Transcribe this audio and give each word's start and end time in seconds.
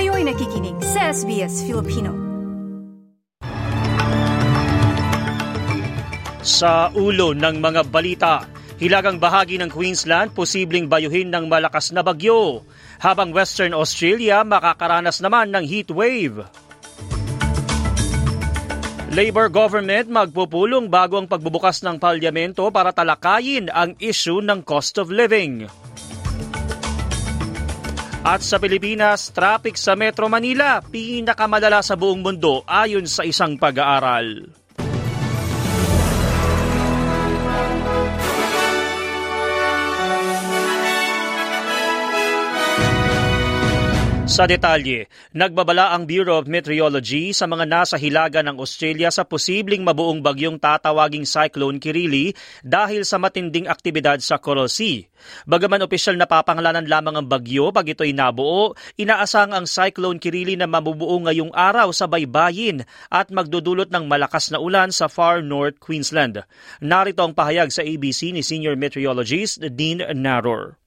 Kayo'y 0.00 0.24
nakikinig 0.24 0.80
sa 0.80 1.12
SBS 1.12 1.60
Filipino. 1.68 2.16
Sa 6.40 6.88
ulo 6.96 7.36
ng 7.36 7.60
mga 7.60 7.84
balita, 7.84 8.48
hilagang 8.80 9.20
bahagi 9.20 9.60
ng 9.60 9.68
Queensland 9.68 10.32
posibleng 10.32 10.88
bayuhin 10.88 11.28
ng 11.28 11.52
malakas 11.52 11.92
na 11.92 12.00
bagyo, 12.00 12.64
habang 12.96 13.28
Western 13.36 13.76
Australia 13.76 14.40
makakaranas 14.40 15.20
naman 15.20 15.52
ng 15.52 15.68
heat 15.68 15.92
wave. 15.92 16.48
Labor 19.12 19.52
government 19.52 20.08
magpupulong 20.08 20.88
bago 20.88 21.20
ang 21.20 21.28
pagbubukas 21.28 21.84
ng 21.84 22.00
palyamento 22.00 22.64
para 22.72 22.88
talakayin 22.96 23.68
ang 23.68 23.92
issue 24.00 24.40
ng 24.40 24.64
cost 24.64 24.96
of 24.96 25.12
living. 25.12 25.68
At 28.20 28.44
sa 28.44 28.60
Pilipinas, 28.60 29.32
traffic 29.32 29.80
sa 29.80 29.96
Metro 29.96 30.28
Manila, 30.28 30.84
pinakamadala 30.84 31.80
sa 31.80 31.96
buong 31.96 32.20
mundo 32.20 32.60
ayon 32.68 33.08
sa 33.08 33.24
isang 33.24 33.56
pag-aaral. 33.56 34.59
Sa 44.30 44.46
detalye, 44.46 45.10
nagbabala 45.34 45.90
ang 45.90 46.06
Bureau 46.06 46.38
of 46.38 46.46
Meteorology 46.46 47.34
sa 47.34 47.50
mga 47.50 47.66
nasa 47.66 47.98
hilaga 47.98 48.46
ng 48.46 48.62
Australia 48.62 49.10
sa 49.10 49.26
posibleng 49.26 49.82
mabuong 49.82 50.22
bagyong 50.22 50.54
tatawaging 50.54 51.26
Cyclone 51.26 51.82
Kirili 51.82 52.30
dahil 52.62 53.02
sa 53.02 53.18
matinding 53.18 53.66
aktibidad 53.66 54.22
sa 54.22 54.38
Coral 54.38 54.70
Sea. 54.70 55.02
Bagaman 55.50 55.82
opisyal 55.82 56.14
na 56.14 56.30
papangalanan 56.30 56.86
lamang 56.86 57.18
ang 57.18 57.26
bagyo 57.26 57.74
pag 57.74 57.90
ito'y 57.90 58.14
nabuo, 58.14 58.78
inaasang 58.94 59.50
ang 59.50 59.66
Cyclone 59.66 60.22
Kirili 60.22 60.54
na 60.54 60.70
mabubuo 60.70 61.18
ngayong 61.26 61.50
araw 61.50 61.90
sa 61.90 62.06
baybayin 62.06 62.86
at 63.10 63.34
magdudulot 63.34 63.90
ng 63.90 64.06
malakas 64.06 64.54
na 64.54 64.62
ulan 64.62 64.94
sa 64.94 65.10
far 65.10 65.42
north 65.42 65.82
Queensland. 65.82 66.38
Narito 66.78 67.26
ang 67.26 67.34
pahayag 67.34 67.74
sa 67.74 67.82
ABC 67.82 68.30
ni 68.30 68.46
Senior 68.46 68.78
Meteorologist 68.78 69.58
Dean 69.74 70.06
Naror. 70.14 70.78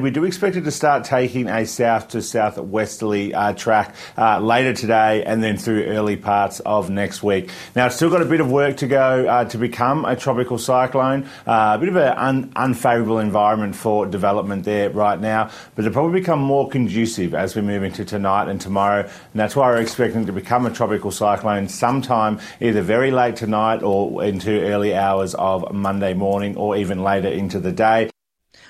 We 0.00 0.12
do 0.12 0.22
expect 0.22 0.54
it 0.54 0.60
to 0.60 0.70
start 0.70 1.02
taking 1.02 1.48
a 1.48 1.66
south 1.66 2.06
to 2.10 2.22
southwesterly 2.22 3.34
uh, 3.34 3.52
track 3.54 3.96
uh, 4.16 4.38
later 4.38 4.72
today 4.72 5.24
and 5.24 5.42
then 5.42 5.56
through 5.56 5.86
early 5.86 6.16
parts 6.16 6.60
of 6.60 6.88
next 6.88 7.24
week. 7.24 7.50
Now, 7.74 7.86
it's 7.86 7.96
still 7.96 8.08
got 8.08 8.22
a 8.22 8.24
bit 8.24 8.40
of 8.40 8.48
work 8.48 8.76
to 8.76 8.86
go 8.86 9.26
uh, 9.26 9.46
to 9.46 9.58
become 9.58 10.04
a 10.04 10.14
tropical 10.14 10.56
cyclone. 10.56 11.24
Uh, 11.44 11.72
a 11.74 11.78
bit 11.80 11.88
of 11.88 11.96
an 11.96 12.16
un- 12.16 12.52
unfavourable 12.54 13.18
environment 13.18 13.74
for 13.74 14.06
development 14.06 14.62
there 14.62 14.88
right 14.90 15.20
now, 15.20 15.50
but 15.74 15.84
it'll 15.84 15.92
probably 15.92 16.20
become 16.20 16.38
more 16.38 16.68
conducive 16.68 17.34
as 17.34 17.56
we 17.56 17.62
move 17.62 17.82
into 17.82 18.04
tonight 18.04 18.48
and 18.48 18.60
tomorrow. 18.60 19.00
And 19.00 19.34
that's 19.34 19.56
why 19.56 19.68
we're 19.68 19.80
expecting 19.80 20.26
to 20.26 20.32
become 20.32 20.64
a 20.64 20.70
tropical 20.70 21.10
cyclone 21.10 21.66
sometime 21.66 22.38
either 22.60 22.82
very 22.82 23.10
late 23.10 23.34
tonight 23.34 23.82
or 23.82 24.22
into 24.22 24.60
early 24.60 24.94
hours 24.94 25.34
of 25.34 25.72
Monday 25.72 26.14
morning 26.14 26.56
or 26.56 26.76
even 26.76 27.02
later 27.02 27.26
into 27.26 27.58
the 27.58 27.72
day. 27.72 28.10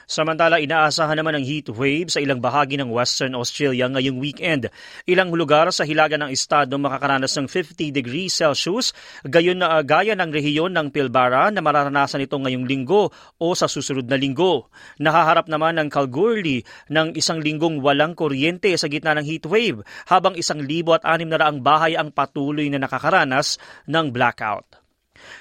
Samantala, 0.09 0.57
inaasahan 0.57 1.21
naman 1.21 1.37
ng 1.37 1.45
heat 1.45 1.69
wave 1.69 2.09
sa 2.09 2.19
ilang 2.19 2.41
bahagi 2.41 2.81
ng 2.81 2.89
Western 2.89 3.37
Australia 3.37 3.85
ngayong 3.93 4.17
weekend. 4.17 4.73
Ilang 5.05 5.37
lugar 5.37 5.69
sa 5.69 5.85
hilaga 5.85 6.17
ng 6.17 6.33
estado 6.33 6.81
makakaranas 6.81 7.37
ng 7.37 7.45
50 7.45 7.93
degrees 7.93 8.33
Celsius, 8.33 8.97
gayon 9.29 9.61
na 9.61 9.77
uh, 9.77 9.85
gaya 9.85 10.17
ng 10.17 10.33
rehiyon 10.33 10.73
ng 10.73 10.89
Pilbara 10.89 11.53
na 11.53 11.61
mararanasan 11.61 12.25
ito 12.25 12.41
ngayong 12.41 12.65
linggo 12.65 13.13
o 13.37 13.47
sa 13.53 13.69
susunod 13.69 14.09
na 14.09 14.17
linggo. 14.17 14.73
Nahaharap 14.97 15.47
naman 15.53 15.77
ng 15.77 15.93
Kalgoorlie 15.93 16.65
ng 16.89 17.13
isang 17.13 17.45
linggong 17.45 17.85
walang 17.85 18.17
kuryente 18.17 18.73
sa 18.81 18.89
gitna 18.89 19.13
ng 19.21 19.29
heat 19.29 19.45
wave, 19.45 19.85
habang 20.09 20.33
isang 20.41 20.65
libo 20.65 20.97
at 20.97 21.05
anim 21.05 21.29
na 21.29 21.37
raang 21.37 21.61
bahay 21.61 22.01
ang 22.01 22.09
patuloy 22.09 22.73
na 22.73 22.81
nakakaranas 22.81 23.61
ng 23.85 24.09
blackout. 24.09 24.88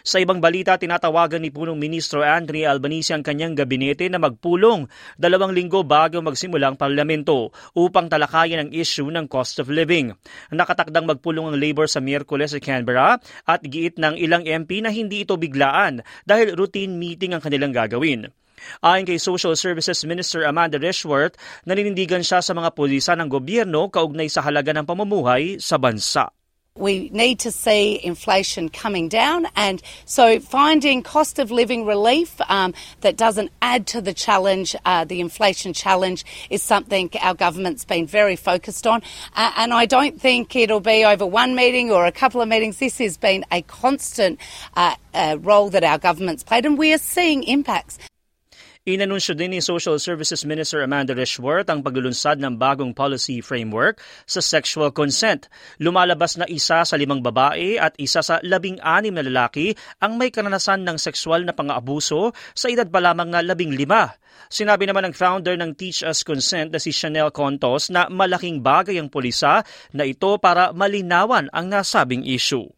Sa 0.01 0.17
ibang 0.21 0.39
balita, 0.39 0.77
tinatawagan 0.77 1.41
ni 1.41 1.49
punong 1.49 1.77
ministro 1.77 2.21
Anthony 2.23 2.63
Albanese 2.63 3.13
ang 3.13 3.23
kanyang 3.25 3.57
gabinete 3.57 4.07
na 4.07 4.21
magpulong 4.21 4.85
dalawang 5.15 5.53
linggo 5.53 5.81
bago 5.83 6.19
magsimula 6.23 6.73
ang 6.73 6.77
parlamento 6.77 7.51
upang 7.73 8.07
talakayan 8.11 8.67
ang 8.67 8.71
issue 8.73 9.07
ng 9.07 9.25
cost 9.25 9.59
of 9.61 9.67
living. 9.67 10.13
Nakatakdang 10.53 11.07
magpulong 11.07 11.53
ang 11.53 11.57
Labour 11.57 11.85
sa 11.89 11.99
Miyerkules 12.03 12.53
sa 12.53 12.59
Canberra 12.61 13.19
at 13.45 13.61
giit 13.65 13.99
ng 13.99 14.15
ilang 14.17 14.45
MP 14.45 14.79
na 14.81 14.89
hindi 14.93 15.25
ito 15.25 15.35
biglaan 15.35 16.01
dahil 16.23 16.55
routine 16.55 16.93
meeting 16.95 17.33
ang 17.33 17.41
kanilang 17.43 17.73
gagawin. 17.73 18.29
Ayon 18.81 19.05
kay 19.05 19.21
Social 19.21 19.53
Services 19.53 20.01
Minister 20.03 20.41
Amanda 20.45 20.81
Rishworth, 20.81 21.37
naninindigan 21.69 22.25
siya 22.25 22.41
sa 22.41 22.57
mga 22.57 22.73
pulisan 22.73 23.21
ng 23.21 23.29
gobyerno 23.29 23.89
kaugnay 23.93 24.29
sa 24.29 24.41
halaga 24.41 24.73
ng 24.73 24.85
pamumuhay 24.85 25.61
sa 25.61 25.77
bansa. 25.77 26.36
We 26.77 27.09
need 27.09 27.39
to 27.39 27.51
see 27.51 27.99
inflation 28.03 28.69
coming 28.69 29.09
down, 29.09 29.47
and 29.55 29.81
so 30.05 30.39
finding 30.39 31.03
cost 31.03 31.39
of 31.39 31.51
living 31.51 31.85
relief 31.85 32.39
um, 32.49 32.73
that 33.01 33.17
doesn't 33.17 33.51
add 33.61 33.87
to 33.87 34.01
the 34.01 34.13
challenge, 34.13 34.75
uh, 34.85 35.05
the 35.05 35.19
inflation 35.19 35.73
challenge, 35.73 36.25
is 36.49 36.61
something 36.61 37.09
our 37.21 37.33
government's 37.33 37.85
been 37.85 38.05
very 38.05 38.35
focused 38.35 38.85
on. 38.85 39.01
Uh, 39.35 39.51
and 39.57 39.73
I 39.73 39.85
don't 39.85 40.19
think 40.19 40.55
it'll 40.55 40.79
be 40.79 41.05
over 41.05 41.25
one 41.25 41.55
meeting 41.55 41.91
or 41.91 42.05
a 42.05 42.11
couple 42.11 42.41
of 42.41 42.47
meetings. 42.47 42.77
This 42.77 42.97
has 42.99 43.17
been 43.17 43.45
a 43.51 43.61
constant 43.63 44.39
uh, 44.75 44.95
uh 45.13 45.37
role 45.41 45.69
that 45.69 45.83
our 45.83 45.97
government's 45.97 46.43
played, 46.43 46.65
and 46.65 46.77
we 46.77 46.93
are 46.93 46.97
seeing 46.97 47.43
impacts. 47.43 47.97
Inanunsyo 48.87 49.35
din 49.35 49.51
ni 49.51 49.59
Social 49.59 49.99
Services 49.99 50.47
Minister 50.47 50.79
Amanda 50.79 51.11
Rishworth 51.11 51.67
ang 51.67 51.83
paglulunsad 51.83 52.39
ng 52.39 52.55
bagong 52.55 52.95
policy 52.95 53.43
framework 53.43 53.99
sa 54.23 54.39
sexual 54.39 54.95
consent. 54.95 55.51
Lumalabas 55.83 56.39
na 56.39 56.47
isa 56.47 56.87
sa 56.87 56.95
limang 56.95 57.19
babae 57.19 57.75
at 57.75 57.91
isa 57.99 58.23
sa 58.23 58.39
labing 58.47 58.79
anim 58.79 59.11
na 59.11 59.27
lalaki 59.27 59.75
ang 59.99 60.15
may 60.15 60.31
karanasan 60.31 60.87
ng 60.87 60.95
sexual 60.95 61.43
na 61.43 61.51
pang-aabuso 61.51 62.31
sa 62.55 62.71
edad 62.71 62.87
pa 62.87 63.03
lamang 63.03 63.27
na 63.27 63.43
labing 63.43 63.75
lima. 63.75 64.15
Sinabi 64.47 64.87
naman 64.87 65.11
ng 65.11 65.15
founder 65.19 65.59
ng 65.59 65.75
Teach 65.75 66.07
Us 66.07 66.23
Consent 66.23 66.71
na 66.71 66.79
si 66.79 66.95
Chanel 66.95 67.27
Contos 67.35 67.91
na 67.91 68.07
malaking 68.07 68.63
bagay 68.63 69.03
ang 69.03 69.11
pulisa 69.11 69.67
na 69.91 70.07
ito 70.07 70.39
para 70.39 70.71
malinawan 70.71 71.51
ang 71.51 71.67
nasabing 71.67 72.23
issue. 72.23 72.76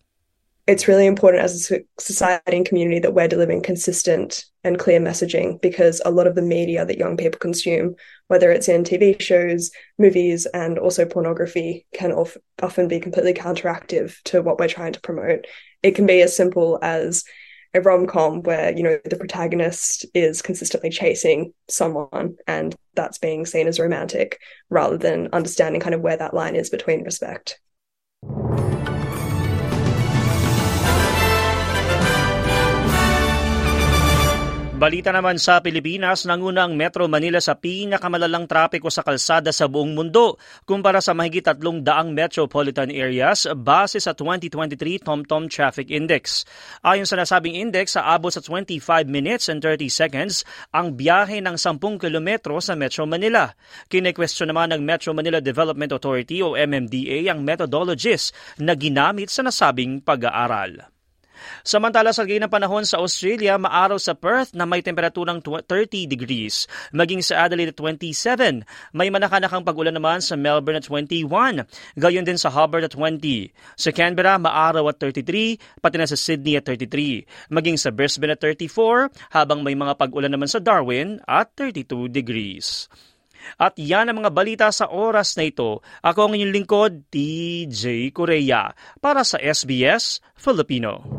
It's 0.69 0.87
really 0.87 1.07
important 1.07 1.43
as 1.43 1.71
a 1.71 1.79
society 1.99 2.57
and 2.57 2.65
community 2.65 2.99
that 2.99 3.15
we're 3.15 3.27
delivering 3.27 3.63
consistent 3.63 4.45
and 4.63 4.77
clear 4.77 4.99
messaging 4.99 5.59
because 5.61 5.99
a 6.05 6.11
lot 6.11 6.27
of 6.27 6.35
the 6.35 6.43
media 6.43 6.85
that 6.85 6.99
young 6.99 7.17
people 7.17 7.39
consume, 7.39 7.95
whether 8.27 8.51
it's 8.51 8.69
in 8.69 8.83
TV 8.83 9.19
shows, 9.19 9.71
movies, 9.97 10.45
and 10.45 10.77
also 10.77 11.07
pornography, 11.07 11.87
can 11.95 12.11
of- 12.11 12.37
often 12.61 12.87
be 12.87 12.99
completely 12.99 13.33
counteractive 13.33 14.21
to 14.25 14.43
what 14.43 14.59
we're 14.59 14.67
trying 14.67 14.93
to 14.93 15.01
promote. 15.01 15.47
It 15.81 15.95
can 15.95 16.05
be 16.05 16.21
as 16.21 16.37
simple 16.37 16.77
as 16.83 17.23
a 17.73 17.81
rom 17.81 18.05
com 18.05 18.43
where, 18.43 18.71
you 18.71 18.83
know, 18.83 18.99
the 19.05 19.17
protagonist 19.17 20.05
is 20.13 20.43
consistently 20.43 20.91
chasing 20.91 21.51
someone 21.67 22.35
and 22.45 22.75
that's 22.93 23.17
being 23.17 23.47
seen 23.47 23.65
as 23.65 23.79
romantic 23.79 24.39
rather 24.69 24.97
than 24.97 25.29
understanding 25.33 25.81
kind 25.81 25.95
of 25.95 26.01
where 26.01 26.17
that 26.17 26.35
line 26.35 26.55
is 26.55 26.69
between 26.69 27.03
respect. 27.03 27.59
Balita 34.79 35.11
naman 35.11 35.35
sa 35.35 35.59
Pilipinas, 35.59 36.23
nanguna 36.23 36.63
ang 36.63 36.71
Metro 36.71 37.03
Manila 37.11 37.43
sa 37.43 37.59
pinakamalalang 37.59 38.47
trapiko 38.47 38.87
sa 38.87 39.03
kalsada 39.03 39.51
sa 39.51 39.67
buong 39.67 39.91
mundo 39.91 40.39
kumpara 40.63 41.03
sa 41.03 41.11
mahigit 41.11 41.43
tatlong 41.43 41.83
daang 41.83 42.15
metropolitan 42.15 42.87
areas 42.87 43.43
base 43.59 43.99
sa 43.99 44.15
2023 44.15 45.03
TomTom 45.03 45.51
Traffic 45.51 45.91
Index. 45.91 46.47
Ayon 46.79 47.03
sa 47.03 47.19
nasabing 47.19 47.59
index, 47.59 47.99
sa 47.99 48.15
abot 48.15 48.31
sa 48.31 48.39
25 48.39 48.79
minutes 49.03 49.51
and 49.51 49.59
30 49.59 49.91
seconds 49.91 50.47
ang 50.71 50.95
biyahe 50.95 51.43
ng 51.43 51.59
10 51.59 51.99
kilometro 51.99 52.63
sa 52.63 52.71
Metro 52.79 53.03
Manila. 53.03 53.51
Kinekwestiyon 53.91 54.55
naman 54.55 54.71
ng 54.71 54.87
Metro 54.87 55.11
Manila 55.11 55.43
Development 55.43 55.91
Authority 55.91 56.39
o 56.39 56.55
MMDA 56.55 57.27
ang 57.27 57.43
methodologies 57.43 58.31
na 58.55 58.79
ginamit 58.79 59.27
sa 59.27 59.43
nasabing 59.43 59.99
pag-aaral. 59.99 60.98
Samantala 61.63 62.15
sa 62.15 62.23
ng 62.25 62.49
panahon 62.49 62.85
sa 62.85 63.01
Australia, 63.01 63.59
maaraw 63.59 63.99
sa 63.99 64.15
Perth 64.15 64.55
na 64.55 64.63
may 64.63 64.79
temperaturang 64.79 65.43
30 65.43 65.65
degrees, 66.07 66.65
maging 66.95 67.21
sa 67.25 67.45
Adelaide 67.45 67.75
27. 67.75 68.63
May 68.95 69.11
manakanakang 69.11 69.65
pag-ulan 69.65 69.95
naman 69.95 70.23
sa 70.23 70.39
Melbourne 70.39 70.79
at 70.79 70.87
21, 70.87 71.67
gayon 71.99 72.25
din 72.25 72.39
sa 72.39 72.49
Hobart 72.53 72.87
at 72.87 72.93
20. 72.95 73.51
Sa 73.75 73.89
Canberra, 73.91 74.39
maaraw 74.39 74.87
at 74.89 74.97
33, 75.01 75.81
pati 75.83 75.95
na 75.99 76.07
sa 76.07 76.17
Sydney 76.17 76.57
at 76.57 76.65
33. 76.65 77.51
Maging 77.51 77.77
sa 77.77 77.89
Brisbane 77.91 78.33
at 78.33 78.41
34, 78.41 79.35
habang 79.35 79.61
may 79.61 79.75
mga 79.75 79.97
pag-ulan 79.99 80.31
naman 80.31 80.47
sa 80.47 80.63
Darwin 80.63 81.19
at 81.27 81.51
32 81.57 82.09
degrees. 82.09 82.87
At 83.55 83.79
yan 83.79 84.11
ang 84.11 84.21
mga 84.21 84.31
balita 84.35 84.67
sa 84.69 84.91
oras 84.91 85.33
na 85.39 85.47
ito. 85.47 85.79
Ako 86.03 86.29
ang 86.29 86.33
inyong 86.35 86.53
lingkod, 86.53 86.91
TJ 87.09 88.11
Korea, 88.11 88.75
para 88.99 89.23
sa 89.23 89.39
SBS 89.39 90.19
Filipino. 90.35 91.18